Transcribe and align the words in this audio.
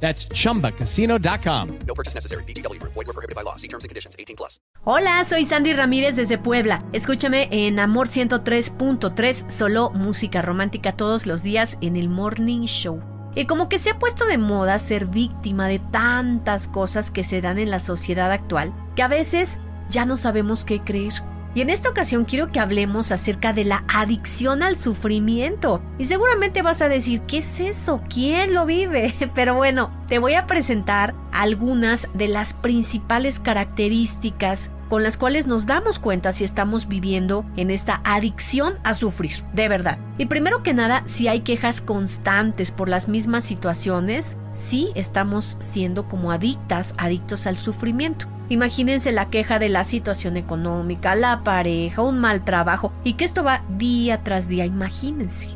That's 0.00 0.28
chumbacasino.com. 0.28 1.78
No 1.86 1.94
purchase 1.94 2.14
necessary. 2.14 2.44
BGW. 2.44 2.80
Void 2.82 2.94
were 2.94 3.12
prohibited 3.12 3.34
by 3.34 3.42
law. 3.42 3.56
See 3.56 3.68
terms 3.68 3.84
and 3.84 3.88
conditions. 3.88 4.14
18 4.18 4.36
plus. 4.36 4.60
Hola, 4.84 5.24
soy 5.24 5.44
Sandy 5.44 5.72
Ramírez 5.72 6.14
desde 6.14 6.38
Puebla. 6.38 6.84
Escúchame 6.92 7.48
en 7.50 7.80
Amor 7.80 8.08
103.3, 8.08 9.50
solo 9.50 9.90
música 9.90 10.42
romántica 10.42 10.96
todos 10.96 11.26
los 11.26 11.42
días 11.42 11.76
en 11.80 11.96
el 11.96 12.08
Morning 12.08 12.66
Show. 12.66 13.02
Y 13.34 13.46
como 13.46 13.68
que 13.68 13.78
se 13.78 13.90
ha 13.90 13.98
puesto 13.98 14.24
de 14.26 14.38
moda 14.38 14.78
ser 14.78 15.06
víctima 15.06 15.66
de 15.66 15.78
tantas 15.78 16.68
cosas 16.68 17.10
que 17.10 17.24
se 17.24 17.40
dan 17.40 17.58
en 17.58 17.70
la 17.70 17.80
sociedad 17.80 18.30
actual, 18.30 18.72
que 18.94 19.02
a 19.02 19.08
veces 19.08 19.58
ya 19.90 20.06
no 20.06 20.16
sabemos 20.16 20.64
qué 20.64 20.80
creer. 20.80 21.14
Y 21.56 21.62
en 21.62 21.70
esta 21.70 21.88
ocasión 21.88 22.26
quiero 22.26 22.52
que 22.52 22.60
hablemos 22.60 23.12
acerca 23.12 23.54
de 23.54 23.64
la 23.64 23.82
adicción 23.88 24.62
al 24.62 24.76
sufrimiento. 24.76 25.80
Y 25.96 26.04
seguramente 26.04 26.60
vas 26.60 26.82
a 26.82 26.90
decir, 26.90 27.22
¿qué 27.22 27.38
es 27.38 27.60
eso? 27.60 28.02
¿Quién 28.12 28.52
lo 28.52 28.66
vive? 28.66 29.14
Pero 29.34 29.54
bueno, 29.54 29.90
te 30.06 30.18
voy 30.18 30.34
a 30.34 30.46
presentar 30.46 31.14
algunas 31.32 32.08
de 32.12 32.28
las 32.28 32.52
principales 32.52 33.40
características 33.40 34.70
con 34.90 35.02
las 35.02 35.16
cuales 35.16 35.46
nos 35.46 35.64
damos 35.64 35.98
cuenta 35.98 36.30
si 36.32 36.44
estamos 36.44 36.88
viviendo 36.88 37.46
en 37.56 37.70
esta 37.70 38.02
adicción 38.04 38.74
a 38.84 38.92
sufrir, 38.92 39.42
de 39.54 39.70
verdad. 39.70 39.98
Y 40.18 40.26
primero 40.26 40.62
que 40.62 40.74
nada, 40.74 41.04
si 41.06 41.26
hay 41.26 41.40
quejas 41.40 41.80
constantes 41.80 42.70
por 42.70 42.90
las 42.90 43.08
mismas 43.08 43.44
situaciones, 43.44 44.36
sí 44.52 44.90
estamos 44.94 45.56
siendo 45.60 46.06
como 46.06 46.32
adictas, 46.32 46.94
adictos 46.98 47.46
al 47.46 47.56
sufrimiento. 47.56 48.28
Imagínense 48.48 49.10
la 49.10 49.28
queja 49.28 49.58
de 49.58 49.68
la 49.68 49.82
situación 49.82 50.36
económica, 50.36 51.16
la 51.16 51.42
pareja, 51.42 52.02
un 52.02 52.20
mal 52.20 52.44
trabajo 52.44 52.92
y 53.02 53.14
que 53.14 53.24
esto 53.24 53.42
va 53.42 53.62
día 53.76 54.22
tras 54.22 54.46
día, 54.46 54.64
imagínense. 54.64 55.48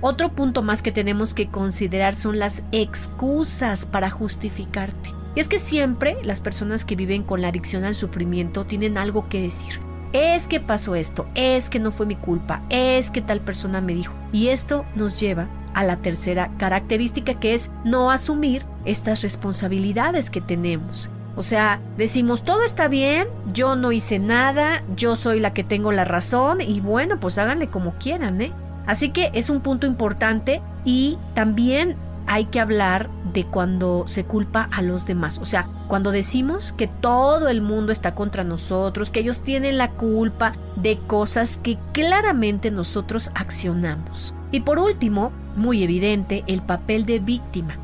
Otro 0.00 0.30
punto 0.30 0.62
más 0.62 0.80
que 0.80 0.92
tenemos 0.92 1.34
que 1.34 1.48
considerar 1.48 2.16
son 2.16 2.38
las 2.38 2.62
excusas 2.72 3.84
para 3.84 4.10
justificarte. 4.10 5.10
Y 5.34 5.40
es 5.40 5.48
que 5.48 5.58
siempre 5.58 6.16
las 6.22 6.40
personas 6.40 6.84
que 6.84 6.96
viven 6.96 7.22
con 7.22 7.42
la 7.42 7.48
adicción 7.48 7.84
al 7.84 7.94
sufrimiento 7.94 8.64
tienen 8.64 8.96
algo 8.96 9.28
que 9.28 9.42
decir. 9.42 9.80
Es 10.14 10.46
que 10.46 10.58
pasó 10.58 10.94
esto, 10.94 11.26
es 11.34 11.68
que 11.68 11.80
no 11.80 11.90
fue 11.90 12.06
mi 12.06 12.16
culpa, 12.16 12.62
es 12.70 13.10
que 13.10 13.20
tal 13.20 13.40
persona 13.40 13.82
me 13.82 13.94
dijo. 13.94 14.14
Y 14.32 14.48
esto 14.48 14.86
nos 14.94 15.20
lleva 15.20 15.48
a 15.74 15.84
la 15.84 15.96
tercera 15.96 16.50
característica 16.56 17.34
que 17.34 17.52
es 17.52 17.70
no 17.84 18.10
asumir 18.10 18.64
estas 18.86 19.20
responsabilidades 19.20 20.30
que 20.30 20.40
tenemos. 20.40 21.10
O 21.38 21.44
sea, 21.44 21.78
decimos 21.96 22.42
todo 22.42 22.64
está 22.64 22.88
bien, 22.88 23.28
yo 23.52 23.76
no 23.76 23.92
hice 23.92 24.18
nada, 24.18 24.82
yo 24.96 25.14
soy 25.14 25.38
la 25.38 25.54
que 25.54 25.62
tengo 25.62 25.92
la 25.92 26.04
razón 26.04 26.60
y 26.60 26.80
bueno, 26.80 27.20
pues 27.20 27.38
háganle 27.38 27.68
como 27.68 27.92
quieran, 27.92 28.40
¿eh? 28.42 28.52
Así 28.86 29.10
que 29.10 29.30
es 29.34 29.48
un 29.48 29.60
punto 29.60 29.86
importante 29.86 30.60
y 30.84 31.16
también 31.34 31.94
hay 32.26 32.46
que 32.46 32.58
hablar 32.58 33.08
de 33.32 33.44
cuando 33.44 34.02
se 34.08 34.24
culpa 34.24 34.68
a 34.72 34.82
los 34.82 35.06
demás. 35.06 35.38
O 35.38 35.44
sea, 35.44 35.68
cuando 35.86 36.10
decimos 36.10 36.72
que 36.72 36.88
todo 36.88 37.48
el 37.48 37.62
mundo 37.62 37.92
está 37.92 38.16
contra 38.16 38.42
nosotros, 38.42 39.08
que 39.08 39.20
ellos 39.20 39.38
tienen 39.40 39.78
la 39.78 39.92
culpa 39.92 40.54
de 40.74 40.98
cosas 41.06 41.60
que 41.62 41.78
claramente 41.92 42.72
nosotros 42.72 43.30
accionamos. 43.36 44.34
Y 44.50 44.60
por 44.60 44.80
último, 44.80 45.30
muy 45.54 45.84
evidente, 45.84 46.42
el 46.48 46.62
papel 46.62 47.06
de 47.06 47.20
víctima 47.20 47.76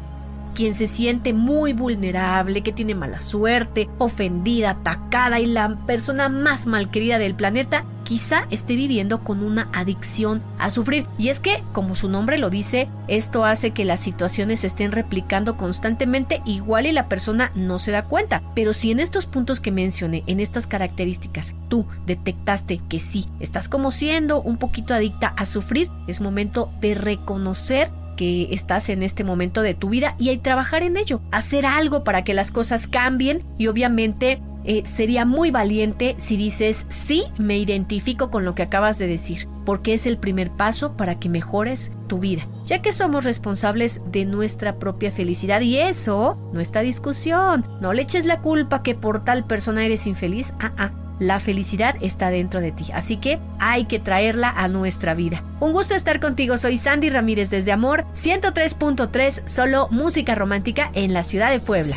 quien 0.55 0.75
se 0.75 0.89
siente 0.89 1.33
muy 1.33 1.73
vulnerable, 1.73 2.63
que 2.63 2.73
tiene 2.73 2.95
mala 2.95 3.21
suerte, 3.21 3.89
ofendida, 3.99 4.71
atacada 4.71 5.41
y 5.41 5.47
la 5.47 5.77
persona 5.87 6.29
más 6.29 6.67
malquerida 6.67 7.19
del 7.19 7.35
planeta, 7.35 7.85
quizá 8.05 8.47
esté 8.51 8.77
viviendo 8.77 9.25
con 9.25 9.43
una 9.43 9.69
adicción 9.73 10.43
a 10.59 10.71
sufrir. 10.71 11.07
Y 11.19 11.29
es 11.29 11.41
que, 11.41 11.63
como 11.73 11.97
su 11.97 12.09
nombre 12.09 12.39
lo 12.39 12.51
dice, 12.51 12.89
esto 13.09 13.45
hace 13.45 13.73
que 13.73 13.85
las 13.85 14.01
situaciones 14.01 14.61
se 14.61 14.69
estén 14.69 14.93
replicando 14.93 15.57
constantemente 15.57 16.41
igual 16.45 16.87
y 16.87 16.93
la 16.93 17.09
persona 17.09 17.51
no 17.55 17.79
se 17.79 17.91
da 17.91 18.05
cuenta. 18.05 18.43
Pero 18.55 18.73
si 18.73 18.91
en 18.91 19.01
estos 19.01 19.27
puntos 19.27 19.61
que 19.61 19.73
mencioné, 19.73 20.23
en 20.27 20.41
estas 20.41 20.67
características, 20.67 21.55
tú 21.69 21.87
detectaste 22.07 22.81
que 22.89 23.01
sí, 23.01 23.27
estás 23.41 23.69
como 23.69 23.91
siendo 23.91 24.41
un 24.41 24.59
poquito 24.59 24.95
adicta 24.95 25.35
a 25.37 25.47
sufrir, 25.47 25.91
es 26.07 26.21
momento 26.21 26.71
de 26.81 26.95
reconocer 26.95 27.91
que 28.17 28.49
estás 28.53 28.89
en 28.89 29.03
este 29.03 29.25
momento 29.25 29.63
de 29.63 29.75
tu 29.75 29.89
vida 29.89 30.15
y 30.19 30.29
hay 30.29 30.39
trabajar 30.39 30.83
en 30.83 30.97
ello, 30.97 31.21
hacer 31.31 31.67
algo 31.67 32.05
para 32.05 32.25
que 32.25 32.35
las 32.35 32.51
cosas 32.51 32.87
cambien 32.87 33.43
y 33.59 33.67
obviamente 33.67 34.41
eh, 34.67 34.83
sería 34.87 35.27
muy 35.27 35.51
valiente 35.51 36.15
si 36.19 36.37
dices 36.37 36.87
sí, 36.89 37.25
me 37.37 37.59
identifico 37.59 38.31
con 38.31 38.45
lo 38.47 38.55
que 38.55 38.63
acabas 38.63 38.99
de 38.99 39.07
decir, 39.07 39.47
porque 39.67 39.93
es 39.93 40.07
el 40.07 40.17
primer 40.17 40.51
paso 40.51 40.97
para 40.97 41.19
que 41.19 41.29
mejores 41.29 41.93
tu 42.09 42.19
vida, 42.19 42.49
ya 42.65 42.81
que 42.81 42.95
somos 42.95 43.25
responsables 43.25 44.01
de 44.11 44.25
nuestra 44.25 44.79
propia 44.79 45.13
felicidad 45.13 45.61
y 45.61 45.79
eso 45.79 46.39
no 46.53 46.61
está 46.61 46.81
discusión. 46.81 47.67
No 47.81 47.93
le 47.93 48.03
eches 48.03 48.25
la 48.25 48.41
culpa 48.41 48.83
que 48.83 48.95
por 48.95 49.25
tal 49.25 49.45
persona 49.45 49.85
eres 49.85 50.07
infeliz. 50.07 50.55
Ah, 50.61 50.73
ah. 50.79 51.04
La 51.19 51.41
felicidad 51.41 51.97
está 52.01 52.31
dentro 52.31 52.61
de 52.61 52.73
ti, 52.73 52.87
así 52.93 53.17
que 53.17 53.39
hay 53.59 53.85
que 53.85 53.99
traerla 53.99 54.51
a 54.51 54.69
nuestra 54.69 55.15
vida. 55.15 55.43
Un 55.61 55.73
gusto 55.73 55.95
estar 55.95 56.21
contigo, 56.21 56.57
soy 56.57 56.79
Sandy 56.79 57.11
Ramírez 57.11 57.51
desde 57.51 57.73
Amor 57.73 58.05
103.3, 58.15 59.47
solo 59.47 59.89
música 59.91 60.35
romántica 60.35 60.91
en 60.95 61.15
la 61.15 61.23
ciudad 61.23 61.51
de 61.51 61.61
Puebla. 61.61 61.97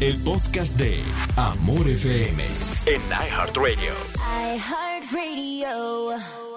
El 0.00 0.16
podcast 0.20 0.74
de 0.76 1.02
Amor 1.36 1.88
FM 1.88 2.42
en 2.86 3.02
iHeartRadio. 3.10 3.92
iHeartRadio. 4.54 6.49